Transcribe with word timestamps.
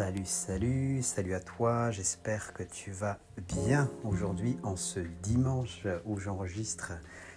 Salut, 0.00 0.24
salut, 0.24 1.02
salut 1.02 1.34
à 1.34 1.40
toi. 1.40 1.90
J'espère 1.90 2.54
que 2.54 2.62
tu 2.62 2.90
vas 2.90 3.18
bien 3.54 3.90
aujourd'hui 4.02 4.56
en 4.62 4.74
ce 4.74 5.00
dimanche 5.22 5.86
où 6.06 6.18
j'enregistre 6.18 6.92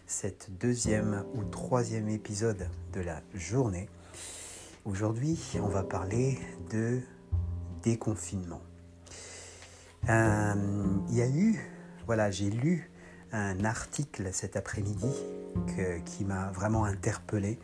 cette 0.07 0.47
deuxième 0.61 1.25
ou 1.35 1.43
troisième 1.43 2.07
épisode 2.07 2.69
de 2.93 3.01
la 3.01 3.21
journée. 3.33 3.89
Aujourd'hui, 4.85 5.37
on 5.61 5.67
va 5.67 5.83
parler 5.83 6.39
de 6.71 7.01
déconfinement. 7.83 8.61
Euh, 10.07 10.53
il 11.09 11.17
y 11.17 11.21
a 11.21 11.27
eu, 11.27 11.59
voilà, 12.05 12.31
j'ai 12.31 12.49
lu 12.49 12.89
un 13.33 13.65
article 13.65 14.29
cet 14.31 14.55
après-midi 14.55 15.11
qui 16.05 16.23
m'a 16.23 16.49
vraiment 16.51 16.85
interpellé 16.85 17.59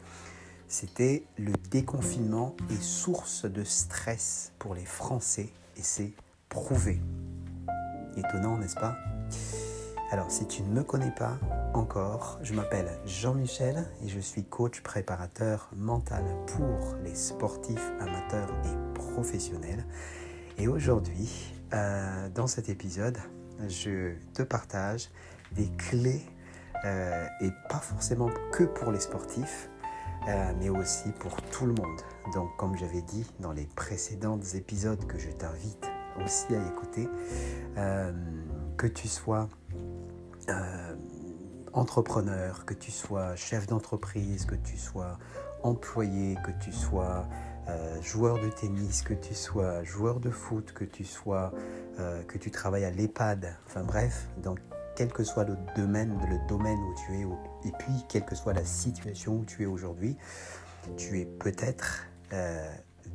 c'était 0.70 1.24
le 1.38 1.52
déconfinement 1.72 2.56
est 2.70 2.82
source 2.82 3.46
de 3.46 3.64
stress 3.64 4.54
pour 4.60 4.76
les 4.76 4.86
Français 4.86 5.50
et 5.76 5.82
c'est 5.82 6.14
prouvé. 6.48 7.02
Étonnant, 8.16 8.58
n'est-ce 8.58 8.76
pas? 8.76 8.96
Alors, 10.12 10.32
si 10.32 10.48
tu 10.48 10.62
ne 10.62 10.70
me 10.70 10.84
connais 10.84 11.12
pas 11.12 11.38
encore, 11.74 12.40
je 12.44 12.54
m'appelle 12.54 12.88
Jean-Michel 13.06 13.86
et 14.04 14.08
je 14.08 14.20
suis 14.20 14.44
coach 14.44 14.82
préparateur 14.82 15.70
mental 15.76 16.24
pour 16.48 16.96
les 17.04 17.16
sportifs 17.16 17.92
amateurs 18.00 18.50
et 18.66 18.94
professionnels. 18.94 19.86
Et 20.58 20.68
aujourd'hui, 20.68 21.54
euh, 21.74 22.30
dans 22.30 22.48
cet 22.48 22.70
épisode, 22.70 23.18
je 23.68 24.14
te 24.34 24.44
partage 24.44 25.10
des 25.52 25.70
clés 25.78 26.22
euh, 26.86 27.28
et 27.42 27.50
pas 27.70 27.80
forcément 27.80 28.30
que 28.52 28.64
pour 28.64 28.92
les 28.92 29.00
sportifs, 29.00 29.70
euh, 30.30 30.54
mais 30.60 30.70
aussi 30.70 31.12
pour 31.20 31.42
tout 31.52 31.66
le 31.66 31.74
monde. 31.74 32.02
Donc 32.34 32.56
comme 32.58 32.78
j'avais 32.78 33.02
dit 33.02 33.26
dans 33.40 33.52
les 33.52 33.66
précédents 33.66 34.40
épisodes 34.54 35.04
que 35.08 35.18
je 35.18 35.30
t'invite 35.30 35.90
aussi 36.24 36.54
à 36.56 36.68
écouter, 36.68 37.10
euh, 37.78 38.12
que 38.78 38.86
tu 38.86 39.08
sois 39.08 39.50
euh, 40.50 40.96
entrepreneur, 41.74 42.64
que 42.66 42.76
tu 42.76 42.92
sois 42.92 43.36
chef 43.36 43.66
d'entreprise, 43.66 44.46
que 44.46 44.56
tu 44.56 44.78
sois 44.78 45.18
employé, 45.64 46.38
que 46.46 46.52
tu 46.64 46.72
sois 46.72 47.28
joueur 48.02 48.42
de 48.42 48.50
tennis, 48.50 49.04
que 49.04 49.14
tu 49.14 49.36
sois 49.36 49.84
joueur 49.84 50.20
de 50.20 50.32
foot, 50.32 50.74
que 50.74 50.84
tu 50.84 51.06
sois 51.06 51.52
que 52.28 52.38
tu 52.40 52.50
travailles 52.50 52.86
à 52.86 52.90
l'EHPAD, 52.90 53.56
enfin 53.68 53.84
bref, 53.84 54.28
donc 54.38 54.60
quel 55.00 55.14
que 55.14 55.24
soit 55.24 55.46
le 55.46 55.56
domaine, 55.78 56.20
le 56.30 56.46
domaine 56.50 56.78
où 56.78 56.94
tu 56.94 57.16
es, 57.16 57.22
et 57.22 57.72
puis 57.80 58.04
quelle 58.10 58.26
que 58.26 58.36
soit 58.36 58.52
la 58.52 58.66
situation 58.66 59.38
où 59.38 59.46
tu 59.46 59.64
es 59.64 59.66
aujourd'hui, 59.66 60.18
tu 60.98 61.22
es 61.22 61.26
peut-être 61.26 62.04
euh, 62.34 62.70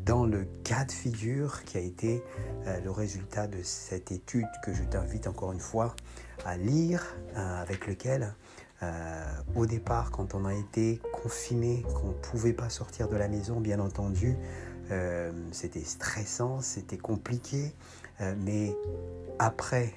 dans 0.06 0.24
le 0.24 0.46
cas 0.64 0.86
de 0.86 0.92
figure 0.92 1.62
qui 1.64 1.76
a 1.76 1.80
été 1.82 2.24
euh, 2.66 2.80
le 2.80 2.90
résultat 2.90 3.48
de 3.48 3.62
cette 3.62 4.12
étude 4.12 4.46
que 4.64 4.72
je 4.72 4.82
t'invite 4.82 5.26
encore 5.26 5.52
une 5.52 5.60
fois 5.60 5.94
à 6.46 6.56
lire, 6.56 7.04
euh, 7.36 7.60
avec 7.60 7.86
lequel 7.86 8.34
au 9.54 9.64
départ, 9.64 10.10
quand 10.10 10.34
on 10.34 10.44
a 10.44 10.52
été 10.52 11.00
confiné, 11.22 11.86
qu'on 11.94 12.08
ne 12.08 12.12
pouvait 12.12 12.52
pas 12.52 12.68
sortir 12.68 13.08
de 13.08 13.16
la 13.16 13.28
maison, 13.28 13.58
bien 13.58 13.80
entendu, 13.80 14.36
c'était 15.52 15.84
stressant, 15.84 16.60
c'était 16.60 16.98
compliqué, 16.98 17.74
mais 18.20 18.76
après 19.38 19.94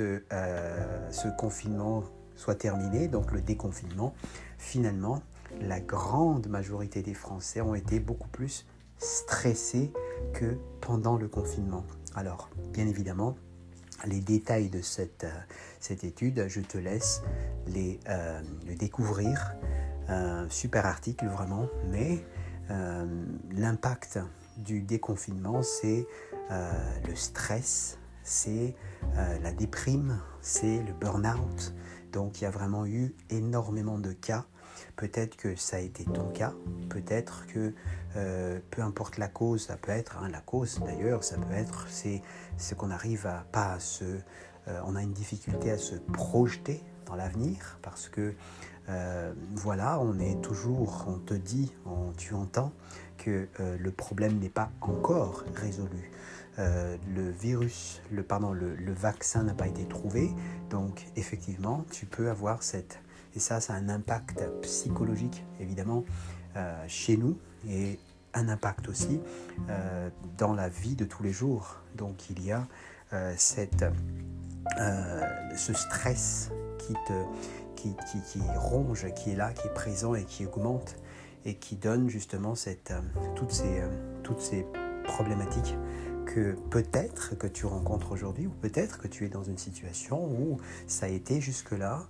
euh, 0.00 1.10
ce, 1.10 1.28
confinement 1.36 2.04
soit 2.36 2.54
terminé, 2.54 3.08
donc 3.08 3.32
le 3.32 3.40
déconfinement, 3.40 4.14
finalement, 4.58 5.22
la 5.60 5.80
grande 5.80 6.46
majorité 6.48 7.02
des 7.02 7.14
Français 7.14 7.60
ont 7.60 7.74
été 7.74 8.00
beaucoup 8.00 8.28
plus 8.28 8.66
stressés 8.98 9.92
que 10.34 10.56
pendant 10.80 11.16
le 11.16 11.28
confinement. 11.28 11.84
Alors, 12.14 12.50
bien 12.72 12.86
évidemment, 12.86 13.36
les 14.06 14.20
détails 14.20 14.68
de 14.68 14.80
cette, 14.80 15.24
euh, 15.24 15.40
cette 15.80 16.04
étude, 16.04 16.46
je 16.48 16.60
te 16.60 16.78
laisse 16.78 17.22
les, 17.66 18.00
euh, 18.08 18.40
découvrir. 18.78 19.54
Un 20.10 20.48
super 20.48 20.86
article 20.86 21.26
vraiment, 21.26 21.66
mais 21.90 22.24
l'impact 23.50 24.18
du 24.56 24.80
déconfinement, 24.80 25.62
c'est 25.62 26.06
le 26.50 27.14
stress, 27.14 27.98
c'est 28.28 28.74
euh, 29.16 29.38
la 29.42 29.52
déprime, 29.52 30.20
c'est 30.42 30.82
le 30.82 30.92
burn-out. 30.92 31.74
Donc 32.12 32.40
il 32.40 32.44
y 32.44 32.46
a 32.46 32.50
vraiment 32.50 32.86
eu 32.86 33.14
énormément 33.30 33.98
de 33.98 34.12
cas. 34.12 34.44
Peut-être 34.96 35.36
que 35.36 35.56
ça 35.56 35.78
a 35.78 35.80
été 35.80 36.04
ton 36.04 36.28
cas, 36.28 36.52
peut-être 36.88 37.46
que 37.46 37.72
euh, 38.16 38.60
peu 38.70 38.82
importe 38.82 39.16
la 39.16 39.28
cause, 39.28 39.66
ça 39.66 39.76
peut 39.76 39.92
être, 39.92 40.18
hein, 40.18 40.28
la 40.28 40.40
cause 40.40 40.80
d'ailleurs, 40.84 41.24
ça 41.24 41.36
peut 41.36 41.54
être, 41.54 41.86
c'est 41.88 42.22
ce 42.58 42.74
qu'on 42.74 42.90
arrive 42.90 43.26
à 43.26 43.44
pas 43.50 43.72
à 43.72 43.80
se, 43.80 44.04
euh, 44.04 44.80
on 44.84 44.94
a 44.94 45.02
une 45.02 45.12
difficulté 45.12 45.70
à 45.70 45.78
se 45.78 45.94
projeter 45.96 46.82
dans 47.06 47.16
l'avenir 47.16 47.78
parce 47.82 48.08
que 48.08 48.34
voilà, 49.54 50.00
on 50.00 50.18
est 50.18 50.40
toujours, 50.40 51.04
on 51.08 51.18
te 51.18 51.34
dit, 51.34 51.70
tu 52.16 52.32
entends 52.32 52.72
que 53.18 53.46
le 53.58 53.90
problème 53.90 54.38
n'est 54.38 54.48
pas 54.48 54.70
encore 54.80 55.44
résolu. 55.54 56.10
Euh, 56.58 56.96
le 57.14 57.30
virus, 57.30 58.02
le, 58.10 58.22
pardon, 58.22 58.52
le, 58.52 58.92
vaccin 58.92 59.44
n'a 59.44 59.54
pas 59.54 59.68
été 59.68 59.84
trouvé. 59.84 60.30
Donc 60.70 61.06
effectivement, 61.16 61.84
tu 61.90 62.06
peux 62.06 62.30
avoir 62.30 62.62
cette... 62.62 63.00
Et 63.36 63.38
ça, 63.38 63.60
ça 63.60 63.74
a 63.74 63.76
un 63.76 63.88
impact 63.88 64.42
psychologique, 64.62 65.44
évidemment, 65.60 66.04
euh, 66.56 66.84
chez 66.88 67.16
nous 67.16 67.38
et 67.68 67.98
un 68.34 68.48
impact 68.48 68.88
aussi 68.88 69.20
euh, 69.68 70.10
dans 70.36 70.52
la 70.54 70.68
vie 70.68 70.96
de 70.96 71.04
tous 71.04 71.22
les 71.22 71.32
jours. 71.32 71.76
Donc 71.94 72.30
il 72.30 72.44
y 72.44 72.52
a 72.52 72.66
cette, 73.36 73.86
ce 75.56 75.72
stress 75.72 76.50
qui, 76.78 76.92
te, 76.92 77.24
qui, 77.74 77.96
qui, 78.30 78.40
ronge, 78.54 79.06
qui 79.14 79.30
est 79.30 79.34
là, 79.34 79.54
qui 79.54 79.66
est 79.66 79.72
présent 79.72 80.14
et 80.14 80.24
qui 80.24 80.44
augmente 80.44 80.96
et 81.46 81.54
qui 81.54 81.76
donne 81.76 82.10
justement 82.10 82.54
cette, 82.54 82.92
toutes, 83.34 83.52
ces, 83.52 83.82
toutes 84.22 84.42
ces 84.42 84.66
problématiques 85.04 85.74
peut-être 86.70 87.36
que 87.36 87.46
tu 87.46 87.66
rencontres 87.66 88.12
aujourd'hui, 88.12 88.46
ou 88.46 88.50
peut-être 88.50 88.98
que 88.98 89.08
tu 89.08 89.24
es 89.24 89.28
dans 89.28 89.44
une 89.44 89.58
situation 89.58 90.24
où 90.24 90.58
ça 90.86 91.06
a 91.06 91.08
été 91.08 91.40
jusque-là, 91.40 92.08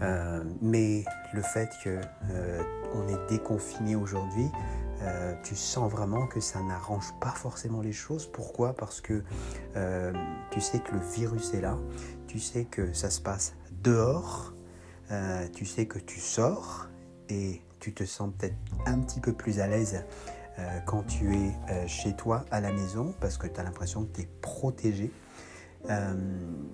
euh, 0.00 0.42
mais 0.60 1.04
le 1.32 1.42
fait 1.42 1.70
que 1.84 2.00
euh, 2.30 2.62
on 2.94 3.08
est 3.08 3.28
déconfiné 3.28 3.96
aujourd'hui, 3.96 4.48
euh, 5.02 5.34
tu 5.42 5.56
sens 5.56 5.90
vraiment 5.90 6.26
que 6.26 6.40
ça 6.40 6.60
n'arrange 6.62 7.12
pas 7.20 7.32
forcément 7.32 7.80
les 7.80 7.92
choses. 7.92 8.26
Pourquoi? 8.26 8.74
Parce 8.74 9.00
que 9.00 9.22
tu 10.50 10.60
sais 10.60 10.80
que 10.80 10.92
le 10.92 11.00
virus 11.00 11.54
est 11.54 11.60
là, 11.60 11.78
tu 12.26 12.38
sais 12.38 12.64
que 12.64 12.92
ça 12.92 13.10
se 13.10 13.20
passe 13.20 13.54
dehors, 13.82 14.54
tu 15.52 15.66
sais 15.66 15.86
que 15.86 15.98
tu 15.98 16.20
sors 16.20 16.88
et 17.28 17.62
tu 17.80 17.92
te 17.92 18.04
sens 18.04 18.30
peut-être 18.38 18.56
un 18.86 19.00
petit 19.00 19.20
peu 19.20 19.32
plus 19.32 19.60
à 19.60 19.66
l'aise 19.66 20.04
euh, 20.58 20.80
quand 20.84 21.04
tu 21.04 21.34
es 21.34 21.52
euh, 21.70 21.86
chez 21.86 22.14
toi 22.14 22.44
à 22.50 22.60
la 22.60 22.72
maison 22.72 23.14
parce 23.20 23.38
que 23.38 23.46
tu 23.46 23.58
as 23.58 23.62
l'impression 23.62 24.04
que 24.04 24.16
tu 24.16 24.20
es 24.22 24.28
protégé. 24.40 25.10
Euh, 25.90 26.14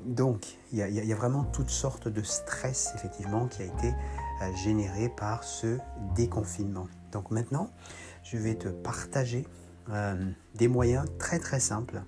donc, 0.04 0.58
il 0.72 0.78
y, 0.78 1.12
a 1.12 1.16
vraiment 1.16 1.44
toutes 1.44 1.70
sortes 1.70 2.08
de 2.08 2.22
stress, 2.22 2.92
effectivement, 2.94 3.46
qui 3.46 3.62
a 3.62 3.64
été 3.64 3.94
généré 4.54 5.08
par 5.08 5.44
ce 5.44 5.78
déconfinement. 6.14 6.88
Donc 7.10 7.30
maintenant, 7.30 7.70
je 8.22 8.36
vais 8.36 8.54
te 8.54 8.68
partager 8.68 9.46
des 10.54 10.68
moyens 10.68 11.06
très 11.18 11.38
très 11.38 11.58
simples 11.58 12.02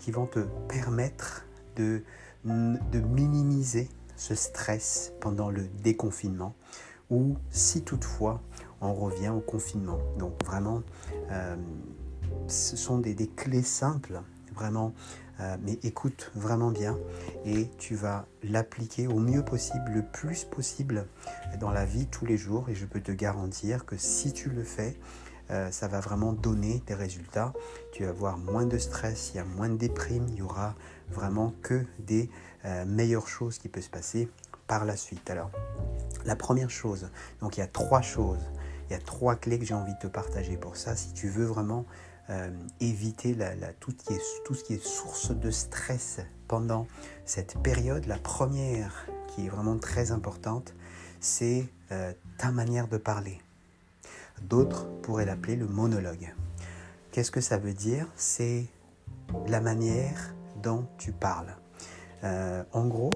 qui 0.00 0.10
vont 0.10 0.26
te 0.26 0.40
permettre 0.68 1.46
de 1.76 2.02
minimiser 2.44 3.88
ce 4.16 4.34
stress 4.34 5.12
pendant 5.20 5.48
le 5.48 5.62
déconfinement 5.82 6.54
ou 7.10 7.36
si 7.50 7.82
toutefois 7.82 8.40
on 8.82 8.94
revient 8.94 9.30
au 9.30 9.40
confinement. 9.40 9.98
Donc 10.18 10.32
vraiment, 10.44 10.82
euh, 11.30 11.56
ce 12.48 12.76
sont 12.76 12.98
des, 12.98 13.14
clés 13.14 13.62
simples, 13.62 14.20
vraiment, 14.54 14.92
euh, 15.40 15.56
mais 15.62 15.78
écoute 15.82 16.30
vraiment 16.34 16.70
bien 16.70 16.98
et 17.46 17.68
tu 17.78 17.94
vas 17.94 18.26
l'appliquer 18.42 19.06
au 19.06 19.18
mieux 19.18 19.44
possible, 19.44 19.90
le 19.94 20.02
plus 20.02 20.44
possible 20.44 21.06
dans 21.58 21.70
la 21.70 21.84
vie 21.84 22.06
tous 22.06 22.26
les 22.26 22.36
jours 22.36 22.68
et 22.68 22.74
je 22.74 22.84
peux 22.84 23.00
te 23.00 23.12
garantir 23.12 23.86
que 23.86 23.96
si 23.96 24.32
tu 24.32 24.50
le 24.50 24.62
fais, 24.62 24.98
euh, 25.50 25.70
ça 25.70 25.88
va 25.88 26.00
vraiment 26.00 26.32
donner 26.32 26.82
des 26.86 26.94
résultats. 26.94 27.52
Tu 27.92 28.04
vas 28.04 28.10
avoir 28.10 28.38
moins 28.38 28.66
de 28.66 28.78
stress, 28.78 29.30
il 29.32 29.36
y 29.36 29.40
a 29.40 29.44
moins 29.44 29.68
de 29.68 29.76
déprime, 29.76 30.26
il 30.30 30.36
y 30.36 30.42
aura 30.42 30.74
vraiment 31.10 31.54
que 31.62 31.84
des 31.98 32.30
meilleures 32.86 33.26
choses 33.26 33.58
qui 33.58 33.68
peuvent 33.68 33.82
se 33.82 33.90
passer 33.90 34.28
par 34.68 34.84
la 34.84 34.96
suite. 34.96 35.28
Alors, 35.30 35.50
la 36.24 36.36
première 36.36 36.70
chose, 36.70 37.10
donc 37.40 37.56
il 37.56 37.60
y 37.60 37.62
a 37.64 37.66
trois 37.66 38.02
choses 38.02 38.46
il 38.92 38.96
y 38.96 38.98
a 38.98 39.04
trois 39.04 39.36
clés 39.36 39.58
que 39.58 39.64
j'ai 39.64 39.72
envie 39.72 39.94
de 39.94 39.98
te 40.00 40.06
partager 40.06 40.58
pour 40.58 40.76
ça. 40.76 40.96
Si 40.96 41.14
tu 41.14 41.30
veux 41.30 41.46
vraiment 41.46 41.86
euh, 42.28 42.50
éviter 42.80 43.34
tout, 43.80 43.92
qui 43.92 44.12
est, 44.12 44.20
tout 44.44 44.52
ce 44.52 44.62
qui 44.64 44.74
est 44.74 44.84
source 44.84 45.30
de 45.30 45.50
stress 45.50 46.20
pendant 46.46 46.86
cette 47.24 47.56
période, 47.62 48.04
la 48.04 48.18
première 48.18 49.06
qui 49.28 49.46
est 49.46 49.48
vraiment 49.48 49.78
très 49.78 50.12
importante, 50.12 50.74
c'est 51.20 51.66
euh, 51.90 52.12
ta 52.36 52.50
manière 52.50 52.86
de 52.86 52.98
parler. 52.98 53.40
D'autres 54.42 54.86
pourraient 55.00 55.24
l'appeler 55.24 55.56
le 55.56 55.66
monologue. 55.66 56.34
Qu'est-ce 57.12 57.30
que 57.30 57.40
ça 57.40 57.56
veut 57.56 57.72
dire? 57.72 58.06
C'est 58.14 58.66
la 59.48 59.62
manière 59.62 60.34
dont 60.62 60.86
tu 60.98 61.12
parles. 61.12 61.56
Euh, 62.24 62.62
en 62.72 62.86
gros, 62.88 63.10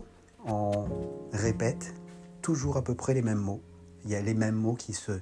on 0.47 0.89
répète 1.35 1.93
toujours 2.41 2.79
à 2.79 2.83
peu 2.83 2.95
près 2.95 3.13
les 3.13 3.23
mêmes 3.23 3.37
mots. 3.37 3.61
Il 4.07 4.13
y 4.13 4.15
a 4.15 4.21
les 4.21 4.35
mêmes 4.35 4.55
mots 4.55 4.75
qui, 4.75 4.93
se, 4.93 5.13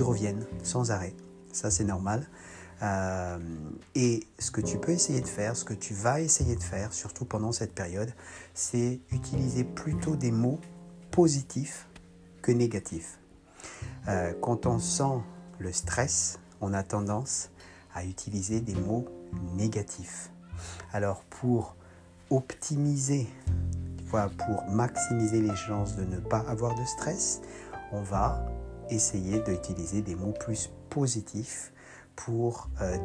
reviennent 0.00 0.46
sans 0.62 0.90
arrêt. 0.90 1.14
Ça, 1.52 1.70
c'est 1.70 1.84
normal. 1.84 2.28
Euh, 2.82 3.38
et 3.94 4.26
ce 4.38 4.50
que 4.50 4.60
tu 4.60 4.78
peux 4.78 4.92
essayer 4.92 5.20
de 5.20 5.28
faire, 5.28 5.56
ce 5.56 5.64
que 5.64 5.74
tu 5.74 5.94
vas 5.94 6.20
essayer 6.20 6.56
de 6.56 6.62
faire, 6.62 6.92
surtout 6.92 7.24
pendant 7.24 7.52
cette 7.52 7.74
période, 7.74 8.12
c'est 8.52 9.00
utiliser 9.12 9.64
plutôt 9.64 10.16
des 10.16 10.30
mots 10.30 10.60
positifs 11.10 11.88
que 12.42 12.52
négatifs. 12.52 13.18
Euh, 14.08 14.34
quand 14.42 14.66
on 14.66 14.78
sent 14.78 15.22
le 15.58 15.72
stress, 15.72 16.38
on 16.60 16.74
a 16.74 16.82
tendance 16.82 17.50
à 17.94 18.04
utiliser 18.04 18.60
des 18.60 18.74
mots 18.74 19.06
négatifs. 19.54 20.30
Alors 20.92 21.22
pour 21.24 21.76
optimiser, 22.30 23.28
pour 24.10 24.64
maximiser 24.70 25.40
les 25.40 25.56
chances 25.56 25.96
de 25.96 26.04
ne 26.04 26.18
pas 26.18 26.38
avoir 26.40 26.74
de 26.74 26.84
stress, 26.84 27.40
on 27.94 28.02
va 28.02 28.44
essayer 28.90 29.40
d'utiliser 29.40 30.02
des 30.02 30.14
mots 30.16 30.32
plus 30.32 30.70
positifs 30.90 31.72
pour, 32.16 32.68
euh, 32.80 32.96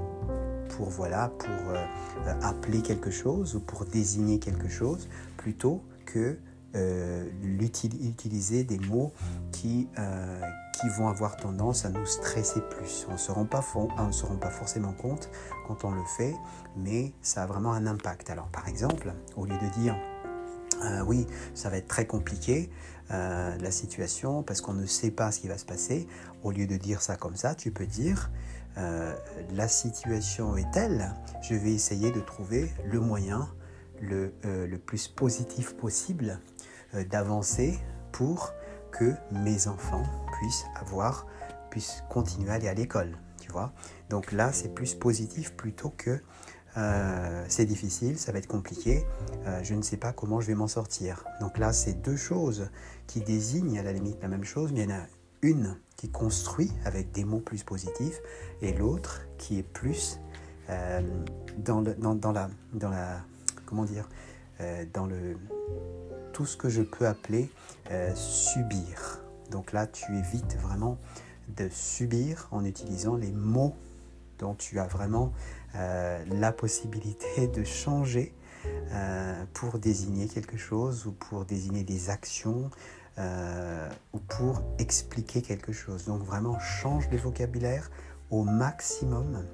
euh, 1.01 2.33
appeler 2.41 2.81
quelque 2.81 3.11
chose 3.11 3.55
ou 3.55 3.59
pour 3.59 3.85
désigner 3.85 4.39
quelque 4.39 4.69
chose 4.69 5.07
plutôt 5.37 5.83
que 6.05 6.37
euh, 6.75 7.27
utiliser 7.41 8.63
des 8.63 8.77
mots 8.77 9.11
qui, 9.51 9.89
qui 10.73 10.89
vont 10.97 11.07
avoir 11.07 11.35
tendance 11.35 11.85
à 11.85 11.89
nous 11.89 12.05
stresser 12.05 12.61
plus. 12.61 13.05
On 13.09 13.13
ne 13.13 13.17
se 13.17 13.31
on 13.31 14.11
se 14.11 14.25
rend 14.25 14.37
pas 14.37 14.51
forcément 14.51 14.93
compte 14.93 15.29
quand 15.67 15.83
on 15.83 15.91
le 15.91 16.03
fait, 16.17 16.35
mais 16.77 17.13
ça 17.21 17.43
a 17.43 17.45
vraiment 17.47 17.73
un 17.73 17.87
impact. 17.87 18.29
Alors 18.29 18.47
par 18.47 18.67
exemple, 18.67 19.13
au 19.35 19.45
lieu 19.45 19.57
de 19.57 19.81
dire 19.81 19.95
oui, 21.07 21.27
ça 21.55 21.69
va 21.69 21.77
être 21.77 21.87
très 21.89 22.05
compliqué, 22.05 22.69
la 23.09 23.71
situation, 23.71 24.43
parce 24.43 24.61
qu'on 24.61 24.73
ne 24.73 24.85
sait 24.85 25.11
pas 25.11 25.31
ce 25.31 25.39
qui 25.39 25.47
va 25.47 25.57
se 25.57 25.65
passer, 25.65 26.07
au 26.43 26.51
lieu 26.51 26.67
de 26.67 26.77
dire 26.77 27.01
ça 27.01 27.15
comme 27.15 27.35
ça, 27.35 27.55
tu 27.55 27.71
peux 27.71 27.87
dire 27.87 28.29
euh, 28.77 29.13
la 29.51 29.67
situation 29.67 30.55
est 30.55 30.71
telle, 30.71 31.13
je 31.41 31.55
vais 31.55 31.71
essayer 31.71 32.11
de 32.11 32.19
trouver 32.19 32.71
le 32.85 32.99
moyen 32.99 33.49
le, 34.01 34.33
euh, 34.45 34.67
le 34.67 34.77
plus 34.77 35.07
positif 35.07 35.75
possible 35.75 36.39
euh, 36.95 37.03
d'avancer 37.03 37.77
pour 38.11 38.53
que 38.91 39.13
mes 39.31 39.67
enfants 39.67 40.03
puissent 40.39 40.65
avoir, 40.75 41.25
puissent 41.69 42.03
continuer 42.09 42.51
à 42.51 42.53
aller 42.53 42.69
à 42.69 42.73
l'école. 42.73 43.17
Tu 43.41 43.51
vois 43.51 43.73
Donc 44.09 44.31
là, 44.31 44.53
c'est 44.53 44.73
plus 44.73 44.95
positif 44.95 45.53
plutôt 45.55 45.89
que 45.89 46.21
c'est 47.47 47.65
difficile, 47.65 48.17
ça 48.17 48.31
va 48.31 48.39
être 48.39 48.47
compliqué, 48.47 49.05
je 49.63 49.73
ne 49.73 49.81
sais 49.81 49.97
pas 49.97 50.13
comment 50.13 50.39
je 50.39 50.47
vais 50.47 50.55
m'en 50.55 50.67
sortir. 50.67 51.25
Donc 51.41 51.57
là, 51.57 51.73
c'est 51.73 52.01
deux 52.01 52.15
choses 52.15 52.69
qui 53.07 53.21
désignent 53.21 53.79
à 53.79 53.83
la 53.83 53.91
limite 53.91 54.21
la 54.21 54.27
même 54.27 54.43
chose, 54.43 54.71
mais 54.71 54.83
il 54.83 54.89
y 54.89 54.93
en 54.93 54.97
a 54.97 55.05
une 55.41 55.75
qui 55.95 56.09
construit 56.09 56.71
avec 56.85 57.11
des 57.11 57.25
mots 57.25 57.39
plus 57.39 57.63
positifs 57.63 58.19
et 58.61 58.73
l'autre 58.73 59.21
qui 59.37 59.59
est 59.59 59.63
plus 59.63 60.19
euh, 60.69 61.01
dans, 61.57 61.81
la, 61.81 62.49
dans 62.73 62.89
la 62.89 63.21
comment 63.65 63.83
dire 63.83 64.07
euh, 64.61 64.85
dans 64.93 65.07
le 65.07 65.37
tout 66.31 66.45
ce 66.45 66.55
que 66.55 66.69
je 66.69 66.81
peux 66.81 67.07
appeler 67.07 67.49
euh, 67.91 68.13
subir. 68.15 69.19
Donc 69.51 69.73
là, 69.73 69.87
tu 69.87 70.15
évites 70.15 70.57
vraiment 70.57 70.97
de 71.57 71.67
subir 71.69 72.47
en 72.51 72.63
utilisant 72.63 73.15
les 73.15 73.31
mots 73.31 73.75
dont 74.37 74.53
tu 74.53 74.79
as 74.79 74.87
vraiment 74.87 75.33
la 75.73 76.51
possibilité 76.51 77.47
de 77.55 77.63
changer 77.63 78.33
pour 79.53 79.79
désigner 79.79 80.27
quelque 80.27 80.57
chose 80.57 81.05
ou 81.05 81.11
pour 81.11 81.45
désigner 81.45 81.83
des 81.83 82.09
actions 82.09 82.69
euh, 83.19 83.89
ou 84.13 84.19
pour 84.19 84.61
expliquer 84.77 85.41
quelque 85.41 85.73
chose. 85.73 86.05
Donc 86.05 86.23
vraiment 86.23 86.57
change 86.59 87.09
le 87.09 87.17
vocabulaire 87.17 87.91
au 88.29 88.43
maximum 88.43 89.45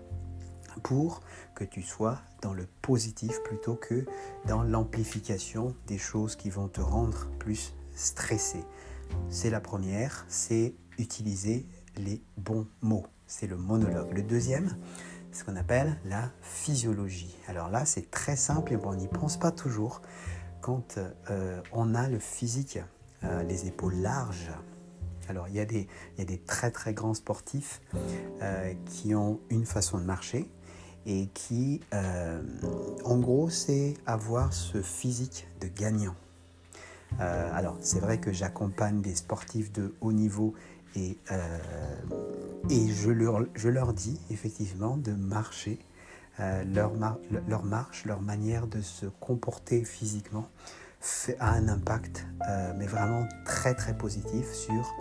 pour 0.84 1.22
que 1.56 1.64
tu 1.64 1.82
sois 1.82 2.20
dans 2.44 2.54
le 2.54 2.68
positif 2.84 3.42
plutôt 3.44 3.74
que 3.74 4.06
dans 4.46 4.62
l'amplification 4.62 5.76
des 5.88 5.98
choses 5.98 6.36
qui 6.36 6.52
vont 6.52 6.68
te 6.68 6.80
rendre 6.80 7.28
plus 7.40 7.74
stressé. 7.96 8.64
C'est 9.30 9.50
la 9.50 9.62
première, 9.62 10.26
c'est 10.28 10.76
utiliser 11.00 11.66
les 11.98 12.22
bons 12.38 12.68
mots. 12.82 13.08
C'est 13.26 13.48
le 13.48 13.58
monologue. 13.58 14.14
Le 14.14 14.22
deuxième, 14.22 14.78
ce 15.36 15.44
qu'on 15.44 15.56
appelle 15.56 15.98
la 16.06 16.32
physiologie. 16.42 17.36
Alors 17.48 17.70
là, 17.70 17.86
c'est 17.86 18.10
très 18.10 18.36
simple 18.36 18.74
et 18.74 18.78
on 18.78 18.96
n'y 18.96 19.08
pense 19.08 19.38
pas 19.38 19.52
toujours 19.52 20.02
quand 20.62 20.98
euh, 21.30 21.62
on 21.74 21.94
a 21.94 22.08
le 22.08 22.20
physique 22.20 22.80
euh, 23.24 23.44
les 23.44 23.68
épaules 23.68 23.96
larges. 23.96 24.52
Alors 25.28 25.48
il 25.48 25.56
y, 25.56 25.60
a 25.60 25.66
des, 25.66 25.88
y 26.18 26.22
a 26.22 26.26
des 26.26 26.38
très 26.38 26.70
très 26.70 26.94
grands 26.94 27.14
sportifs 27.16 27.82
euh, 28.42 28.74
qui 28.86 29.16
ont 29.16 29.40
une 29.50 29.66
façon 29.66 29.98
de 29.98 30.04
marcher 30.04 30.50
et 31.08 31.28
qui, 31.34 31.82
euh, 31.94 32.42
en 33.04 33.18
gros, 33.18 33.50
c'est 33.50 33.96
avoir 34.06 34.54
ce 34.54 34.82
physique 34.82 35.48
de 35.62 35.68
gagnant. 35.68 36.16
alors 37.20 37.78
c'est 37.80 38.00
vrai 38.00 38.20
que 38.20 38.34
j'accompagne 38.34 39.02
des 39.02 39.16
sportifs 39.16 39.72
de 39.72 39.96
haut 40.02 40.12
niveau 40.12 40.54
et, 40.96 41.18
et 42.70 42.88
je, 42.90 43.10
leur, 43.10 43.94
dis 43.94 44.20
effectivement 44.30 44.98
de 44.98 45.12
marcher 45.12 45.80
leur, 46.40 46.94
leur 47.48 47.64
marche, 47.64 48.06
leur 48.06 48.22
manière 48.22 48.68
de 48.68 48.82
se 48.82 49.06
comporter 49.06 49.84
physiquement 49.84 50.50
a 51.40 51.52
un 51.52 51.68
impact, 51.68 52.26
euh, 52.48 52.74
mais 52.78 52.88
vraiment 52.88 53.28
très 53.46 53.74
très 53.76 53.96
positif 53.96 54.52
sur 54.52 54.96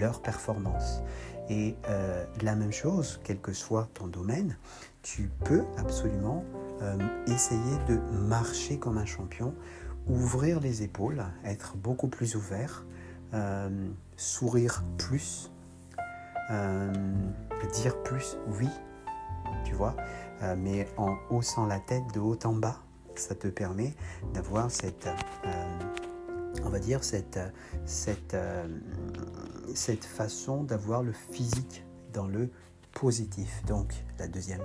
leur 0.00 0.20
performance. 0.22 1.00
Et 1.48 1.76
euh, 1.88 2.24
la 2.42 2.54
même 2.56 2.72
chose, 2.72 3.20
quel 3.24 3.40
que 3.40 3.52
soit 3.52 3.88
ton 3.94 4.06
domaine, 4.06 4.56
tu 5.02 5.30
peux 5.44 5.64
absolument 5.78 6.44
euh, 6.82 6.96
essayer 7.26 7.78
de 7.88 7.96
marcher 8.28 8.78
comme 8.78 8.98
un 8.98 9.06
champion, 9.06 9.54
ouvrir 10.08 10.60
les 10.60 10.82
épaules, 10.82 11.24
être 11.44 11.76
beaucoup 11.76 12.08
plus 12.08 12.36
ouvert, 12.36 12.84
sourire 14.16 14.82
plus, 14.98 15.50
dire 17.74 18.02
plus 18.02 18.36
oui, 18.58 18.68
tu 19.64 19.74
vois, 19.74 19.96
mais 20.56 20.88
en 20.96 21.16
haussant 21.30 21.66
la 21.66 21.80
tête 21.80 22.04
de 22.14 22.20
haut 22.20 22.38
en 22.44 22.52
bas 22.52 22.80
ça 23.20 23.34
te 23.34 23.48
permet 23.48 23.94
d'avoir 24.34 24.70
cette, 24.70 25.08
euh, 25.46 25.78
on 26.64 26.68
va 26.68 26.78
dire, 26.78 27.04
cette, 27.04 27.38
cette, 27.84 28.34
euh, 28.34 28.66
cette 29.74 30.04
façon 30.04 30.62
d'avoir 30.62 31.02
le 31.02 31.12
physique 31.12 31.84
dans 32.12 32.26
le 32.26 32.50
positif. 33.00 33.62
Donc 33.66 33.92
la 34.18 34.26
deuxième, 34.26 34.62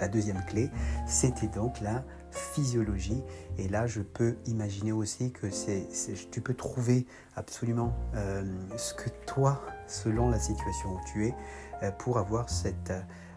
la 0.00 0.08
deuxième 0.08 0.44
clé, 0.44 0.70
c'était 1.06 1.48
donc 1.48 1.80
la 1.80 2.04
physiologie. 2.30 3.22
Et 3.58 3.68
là, 3.68 3.86
je 3.86 4.02
peux 4.02 4.36
imaginer 4.46 4.92
aussi 4.92 5.32
que 5.32 5.46
tu 6.30 6.40
peux 6.40 6.54
trouver 6.54 7.06
absolument 7.34 7.94
euh, 8.14 8.44
ce 8.76 8.94
que 8.94 9.08
toi, 9.26 9.62
selon 9.86 10.30
la 10.30 10.38
situation 10.38 10.90
où 10.94 11.00
tu 11.12 11.26
es, 11.26 11.34
pour 11.98 12.18
avoir 12.18 12.48
cette, 12.48 12.92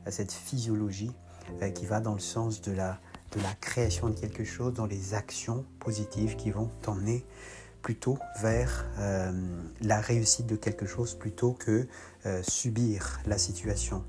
cette 0.07 0.31
physiologie 0.31 1.11
qui 1.73 1.85
va 1.87 1.99
dans 1.99 2.13
le 2.13 2.19
sens 2.19 2.61
de 2.61 2.71
la, 2.71 2.99
de 3.35 3.41
la 3.41 3.53
création 3.55 4.09
de 4.09 4.13
quelque 4.13 4.43
chose, 4.43 4.73
dans 4.73 4.85
les 4.85 5.15
actions 5.15 5.65
positives 5.79 6.35
qui 6.35 6.51
vont 6.51 6.69
t'emmener 6.81 7.25
plutôt 7.85 8.17
vers 8.41 8.87
euh, 8.97 9.31
la 9.79 10.01
réussite 10.01 10.47
de 10.47 10.55
quelque 10.55 10.87
chose 10.87 11.13
plutôt 11.13 11.53
que 11.53 11.87
euh, 12.25 12.41
subir 12.41 13.19
la 13.27 13.37
situation. 13.37 14.03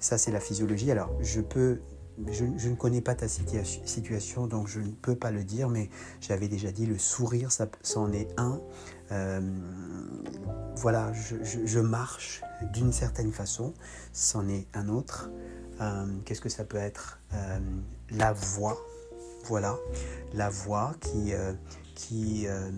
Ça, 0.00 0.18
c'est 0.18 0.32
la 0.32 0.40
physiologie. 0.40 0.90
Alors, 0.90 1.12
je 1.20 1.40
peux 1.40 1.78
je, 2.26 2.44
ne 2.44 2.74
connais 2.74 3.00
pas 3.00 3.14
ta 3.14 3.28
situation, 3.28 4.48
donc 4.48 4.66
je 4.66 4.80
ne 4.80 4.90
peux 4.90 5.14
pas 5.14 5.30
le 5.30 5.44
dire, 5.44 5.68
mais 5.68 5.90
j'avais 6.20 6.48
déjà 6.48 6.72
dit, 6.72 6.86
le 6.86 6.98
sourire, 6.98 7.52
ça, 7.52 7.68
en 7.94 8.12
est 8.12 8.28
un. 8.36 8.60
Euh, 9.12 9.40
voilà, 10.74 11.12
je, 11.12 11.78
marche 11.78 12.42
d'une 12.72 12.92
certaine 12.92 13.32
façon, 13.32 13.74
c'en 14.12 14.48
est 14.48 14.66
un 14.74 14.88
autre. 14.88 15.30
Qu'est-ce 16.24 16.40
que 16.40 16.50
ça 16.50 16.64
peut 16.64 16.78
être? 16.78 17.20
La 18.10 18.32
voix. 18.32 18.76
Voilà, 19.44 19.76
la 20.34 20.50
voix 20.50 20.94
qui, 21.00 21.32
euh, 21.32 21.52
qui, 22.00 22.46
euh, 22.46 22.70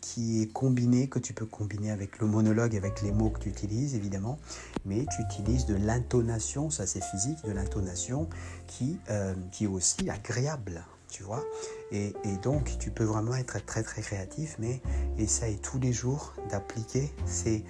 qui 0.00 0.40
est 0.42 0.52
combinée, 0.52 1.08
que 1.08 1.18
tu 1.18 1.34
peux 1.34 1.46
combiner 1.46 1.90
avec 1.90 2.20
le 2.20 2.28
monologue, 2.28 2.76
avec 2.76 3.02
les 3.02 3.10
mots 3.10 3.30
que 3.30 3.40
tu 3.40 3.48
utilises 3.48 3.96
évidemment, 3.96 4.38
mais 4.84 5.04
tu 5.16 5.22
utilises 5.22 5.66
de 5.66 5.74
l'intonation, 5.74 6.70
ça 6.70 6.86
c'est 6.86 7.02
physique, 7.02 7.38
de 7.44 7.50
l'intonation 7.50 8.28
qui, 8.68 9.00
euh, 9.10 9.34
qui 9.50 9.64
est 9.64 9.66
aussi 9.66 10.08
agréable, 10.08 10.84
tu 11.08 11.24
vois. 11.24 11.44
Et, 11.90 12.14
et, 12.24 12.36
donc 12.42 12.78
tu 12.78 12.92
peux 12.92 13.04
vraiment 13.04 13.34
être 13.34 13.64
très 13.66 13.82
très 13.82 14.02
créatif, 14.02 14.56
mais 14.60 14.80
essaye 15.18 15.58
tous 15.58 15.80
les 15.80 15.92
jours 15.92 16.34
d'appliquer 16.50 17.12
ces, 17.26 17.64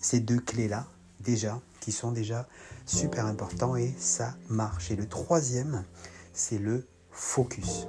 ces 0.00 0.20
deux 0.20 0.38
clés-là 0.38 0.86
déjà, 1.20 1.60
qui 1.80 1.90
sont 1.90 2.12
déjà 2.12 2.46
super 2.86 3.26
importants 3.26 3.74
et 3.74 3.92
ça 3.98 4.36
marche. 4.48 4.92
Et 4.92 4.96
le 4.96 5.06
troisième, 5.06 5.84
c'est 6.32 6.58
le 6.58 6.86
focus. 7.10 7.88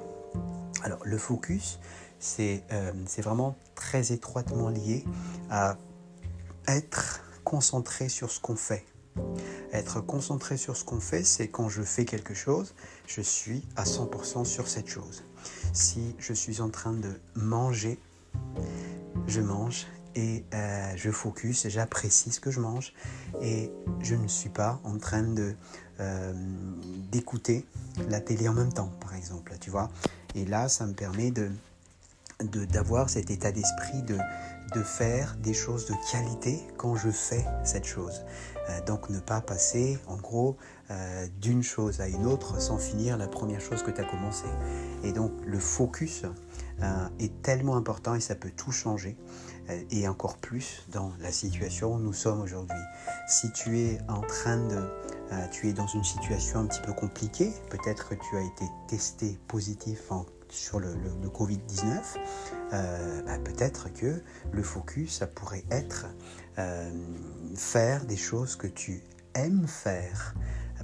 Alors 0.84 1.00
le 1.04 1.18
focus, 1.18 1.80
c'est 2.20 2.64
euh, 2.72 2.92
vraiment 3.18 3.56
très 3.76 4.12
étroitement 4.12 4.70
lié 4.70 5.06
à 5.50 5.78
être 6.68 7.22
concentré 7.44 8.10
sur 8.10 8.32
ce 8.32 8.40
qu'on 8.40 8.56
fait. 8.56 8.86
Être 9.74 10.02
concentré 10.02 10.58
sur 10.58 10.78
ce 10.78 10.84
qu'on 10.84 11.00
fait, 11.00 11.24
c'est 11.24 11.48
quand 11.48 11.70
je 11.70 11.82
fais 11.82 12.06
quelque 12.06 12.34
chose, 12.34 12.74
je 13.08 13.22
suis 13.22 13.68
à 13.76 13.84
100% 13.84 14.46
sur 14.46 14.68
cette 14.68 14.88
chose. 14.88 15.24
Si 15.74 16.16
je 16.20 16.34
suis 16.34 16.62
en 16.62 16.70
train 16.70 16.94
de 16.94 17.20
manger, 17.36 18.00
je 19.28 19.42
mange 19.42 19.88
et 20.16 20.44
euh, 20.54 20.94
je 20.96 21.12
focus, 21.12 21.68
j'apprécie 21.68 22.32
ce 22.32 22.40
que 22.40 22.52
je 22.52 22.60
mange 22.60 22.94
et 23.42 23.72
je 24.02 24.16
ne 24.16 24.28
suis 24.28 24.50
pas 24.50 24.80
en 24.84 24.98
train 24.98 25.24
de 25.24 25.56
euh, 26.00 26.34
d'écouter 27.12 27.66
la 28.10 28.22
télé 28.22 28.48
en 28.48 28.54
même 28.54 28.74
temps, 28.74 28.92
par 29.02 29.16
exemple, 29.16 29.54
tu 29.60 29.70
vois. 29.70 29.90
Et 30.36 30.46
là, 30.46 30.70
ça 30.70 30.86
me 30.86 30.94
permet 30.94 31.32
de 31.32 31.50
d'avoir 32.44 33.10
cet 33.10 33.32
état 33.32 33.52
d'esprit 33.52 34.02
de, 34.04 34.18
de 34.74 34.82
faire 34.82 35.36
des 35.36 35.54
choses 35.54 35.86
de 35.88 35.94
qualité 36.12 36.60
quand 36.78 36.96
je 36.96 37.10
fais 37.10 37.46
cette 37.64 37.86
chose. 37.86 38.24
Euh, 38.70 38.82
donc 38.86 39.10
ne 39.10 39.20
pas 39.20 39.42
passer 39.42 40.00
en 40.08 40.16
gros 40.16 40.58
euh, 40.92 41.28
d'une 41.42 41.64
chose 41.64 42.02
à 42.02 42.08
une 42.08 42.26
autre 42.26 42.62
sans 42.62 42.78
finir 42.78 43.18
la 43.18 43.28
première 43.28 43.62
chose 43.62 43.84
que 43.84 43.92
tu 43.92 44.02
as 44.02 44.06
commencé. 44.06 44.46
Et 45.04 45.12
donc 45.12 45.32
le 45.46 45.60
focus 45.60 46.24
euh, 46.82 47.08
est 47.20 47.42
tellement 47.42 47.76
important 47.76 48.16
et 48.16 48.20
ça 48.20 48.36
peut 48.36 48.52
tout 48.56 48.72
changer 48.72 49.18
et 49.92 50.08
encore 50.08 50.38
plus 50.38 50.84
dans 50.92 51.12
la 51.20 51.32
situation 51.32 51.94
où 51.94 52.00
nous 52.00 52.14
sommes 52.14 52.42
aujourd'hui. 52.42 52.82
Si 53.28 53.52
tu 53.52 53.78
es 53.78 54.00
en 54.08 54.22
train 54.22 54.58
de 54.58 54.90
tu 55.52 55.70
es 55.70 55.74
dans 55.74 55.88
une 55.88 56.04
situation 56.04 56.60
un 56.60 56.66
petit 56.66 56.82
peu 56.82 56.94
compliquée, 56.94 57.54
peut-être 57.70 58.10
que 58.10 58.16
tu 58.30 58.38
as 58.38 58.42
été 58.42 58.66
testé 58.88 59.38
positif 59.48 60.12
sur 60.50 60.80
le, 60.80 60.94
Covid-19, 61.28 62.18
euh, 62.74 63.22
bah, 63.24 63.38
peut-être 63.40 63.94
que 63.94 64.22
le 64.52 64.64
focus, 64.64 65.18
ça 65.18 65.28
pourrait 65.28 65.64
être 65.72 66.08
euh, 66.58 66.92
faire 67.56 68.06
des 68.06 68.18
choses 68.18 68.56
que 68.56 68.68
tu 68.68 69.04
aimes 69.36 69.68
faire, 69.68 70.34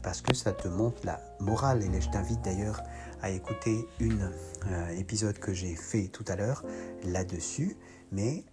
parce 0.04 0.22
que 0.22 0.36
ça 0.36 0.52
te 0.52 0.68
montre 0.68 1.02
la 1.04 1.20
morale. 1.40 1.84
Et 1.84 2.02
je 2.02 2.10
t'invite 2.10 2.42
d'ailleurs 2.42 2.82
à 3.22 3.32
écouter 3.32 3.88
un 4.02 4.32
euh, 4.72 4.90
épisode 4.98 5.40
que 5.40 5.54
j'ai 5.54 5.75
fait 5.75 6.08
tout 6.08 6.25
à 6.28 6.36
l'heure 6.36 6.64
là-dessus, 7.04 7.75
mais 8.12 8.44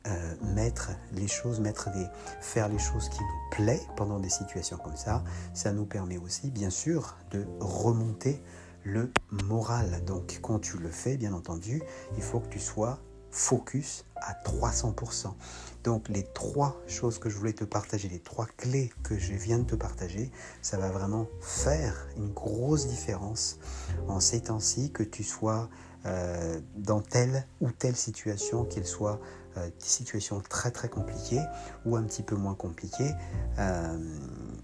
mettre 0.55 0.91
les 1.13 1.29
choses, 1.29 1.61
mettre 1.61 1.91
des, 1.93 2.07
faire 2.41 2.69
les 2.69 2.79
choses 2.79 3.09
qui 3.09 3.21
nous 3.21 3.57
plaisent 3.57 3.87
pendant 3.97 4.19
des 4.19 4.31
situations 4.31 4.79
comme 4.79 4.97
ça, 4.97 5.23
ça 5.55 5.73
nous 5.73 5.85
permet 5.87 6.19
aussi, 6.19 6.51
bien 6.51 6.71
sûr, 6.71 7.17
de 7.31 7.47
remonter 7.61 8.43
le 8.85 9.13
moral. 9.31 10.05
Donc 10.05 10.39
quand 10.43 10.59
tu 10.59 10.79
le 10.79 10.91
fais, 10.91 11.17
bien 11.17 11.33
entendu, 11.33 11.83
il 12.17 12.23
faut 12.23 12.41
que 12.41 12.49
tu 12.49 12.61
sois 12.61 12.99
focus 13.31 14.05
à 14.17 14.35
300%. 14.45 15.33
Donc 15.85 16.09
les 16.09 16.23
trois 16.23 16.81
choses 16.87 17.19
que 17.19 17.29
je 17.29 17.37
voulais 17.37 17.55
te 17.55 17.65
partager, 17.65 18.09
les 18.09 18.21
trois 18.21 18.47
clés 18.57 18.93
que 19.03 19.19
je 19.19 19.33
viens 19.33 19.59
de 19.59 19.65
te 19.65 19.75
partager, 19.75 20.31
ça 20.61 20.77
va 20.77 20.91
vraiment 20.91 21.27
faire 21.41 22.07
une 22.17 22.31
grosse 22.33 22.87
différence 22.87 23.59
en 24.07 24.21
ces 24.21 24.43
temps-ci 24.43 24.93
que 24.93 25.03
tu 25.03 25.25
sois 25.25 25.69
euh, 26.05 26.61
dans 26.77 27.01
telle 27.01 27.47
ou 27.61 27.71
telle 27.71 27.97
situation, 27.97 28.65
qu'elle 28.65 28.87
soit 28.87 29.21
euh, 29.59 29.67
des 29.67 29.87
situations 29.87 30.41
très 30.41 30.71
très 30.71 30.89
compliquées 30.89 31.43
ou 31.85 31.97
un 31.97 32.03
petit 32.05 32.23
peu 32.23 32.37
moins 32.37 32.55
compliquées. 32.55 33.13
Euh, 33.59 33.99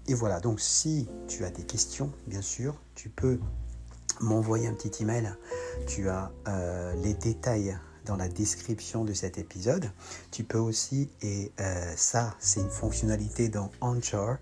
et 0.07 0.15
voilà, 0.15 0.39
donc 0.39 0.59
si 0.59 1.07
tu 1.27 1.45
as 1.45 1.51
des 1.51 1.63
questions, 1.63 2.11
bien 2.25 2.41
sûr, 2.41 2.81
tu 2.95 3.09
peux 3.09 3.39
m'envoyer 4.19 4.67
un 4.67 4.73
petit 4.73 5.03
email. 5.03 5.31
Tu 5.85 6.09
as 6.09 6.31
euh, 6.47 6.93
les 7.03 7.13
détails 7.13 7.77
dans 8.05 8.15
la 8.15 8.27
description 8.27 9.05
de 9.05 9.13
cet 9.13 9.37
épisode. 9.37 9.91
Tu 10.31 10.43
peux 10.43 10.57
aussi, 10.57 11.11
et 11.21 11.51
ça 11.95 12.35
c'est 12.39 12.59
une 12.59 12.71
fonctionnalité 12.71 13.49
dans 13.49 13.69
Anchor, 13.81 14.37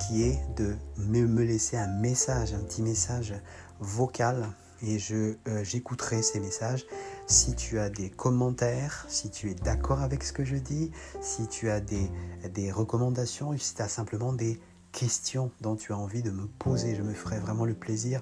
qui 0.00 0.22
est 0.22 0.40
de 0.56 0.74
me, 0.96 1.42
laisser 1.42 1.76
un 1.76 1.88
message, 1.88 2.54
un 2.54 2.60
petit 2.60 2.80
message 2.80 3.34
vocal, 3.80 4.48
et 4.82 4.98
j'écouterai 4.98 6.22
ces 6.22 6.40
messages. 6.40 6.86
Si 7.32 7.54
tu 7.54 7.78
as 7.78 7.88
des 7.88 8.10
commentaires, 8.10 9.06
si 9.08 9.30
tu 9.30 9.50
es 9.50 9.54
d'accord 9.54 10.02
avec 10.02 10.22
ce 10.22 10.34
que 10.34 10.44
je 10.44 10.56
dis, 10.56 10.90
si 11.22 11.46
tu 11.46 11.70
as 11.70 11.80
des, 11.80 12.70
recommandations, 12.70 13.56
si 13.56 13.74
tu 13.74 13.80
as 13.80 13.88
simplement 13.88 14.34
des 14.34 14.60
questions 14.92 15.50
dont 15.62 15.74
tu 15.74 15.94
as 15.94 15.96
envie 15.96 16.22
de 16.22 16.30
me 16.30 16.46
poser. 16.46 16.94
Je 16.94 17.00
me 17.00 17.14
ferai 17.14 17.38
vraiment 17.38 17.64
le 17.64 17.72
plaisir 17.72 18.20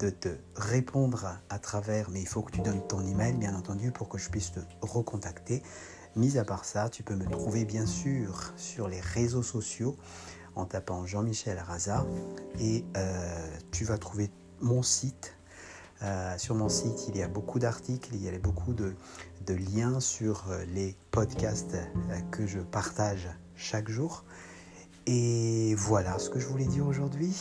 de 0.00 0.10
te 0.10 0.30
répondre 0.56 1.38
à 1.48 1.58
travers, 1.60 2.10
mais 2.10 2.22
il 2.22 2.26
faut 2.26 2.42
que 2.42 2.50
tu 2.50 2.60
donnes 2.60 2.84
ton 2.88 3.06
email, 3.06 3.34
bien 3.34 3.54
entendu, 3.54 3.92
pour 3.92 4.08
que 4.08 4.18
je 4.18 4.28
puisse 4.28 4.50
te 4.50 4.60
recontacter. 4.82 5.62
Mis 6.16 6.36
à 6.36 6.44
part 6.44 6.64
ça, 6.64 6.88
tu 6.88 7.04
peux 7.04 7.14
me 7.14 7.30
trouver 7.30 7.64
bien 7.64 7.86
sûr 7.86 8.52
sur 8.56 8.88
les 8.88 8.98
réseaux 8.98 9.44
sociaux 9.44 9.94
en 10.56 10.64
tapant 10.64 11.06
Jean-Michel 11.06 11.60
Raza 11.60 12.04
et 12.58 12.84
euh, 12.96 13.56
tu 13.70 13.84
vas 13.84 13.96
trouver 13.96 14.28
mon 14.60 14.82
site. 14.82 15.36
Euh, 16.02 16.38
sur 16.38 16.54
mon 16.54 16.68
site, 16.68 17.08
il 17.08 17.16
y 17.16 17.22
a 17.22 17.28
beaucoup 17.28 17.58
d'articles, 17.58 18.10
il 18.14 18.22
y 18.22 18.28
a 18.28 18.38
beaucoup 18.38 18.72
de, 18.72 18.94
liens 19.48 19.98
sur 19.98 20.44
euh, 20.48 20.64
les 20.74 20.96
podcasts 21.10 21.76
que 22.30 22.46
je 22.46 22.60
partage 22.60 23.28
chaque 23.56 23.88
jour. 23.88 24.24
Et 25.06 25.74
voilà 25.76 26.18
ce 26.18 26.30
que 26.30 26.38
je 26.38 26.46
voulais 26.46 26.66
dire 26.66 26.86
aujourd'hui. 26.86 27.34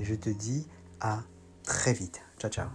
Je 0.00 0.14
te 0.14 0.30
dis 0.30 0.66
à 1.00 1.20
très 1.62 1.92
vite. 1.92 2.22
Ciao 2.38 2.50
ciao. 2.50 2.68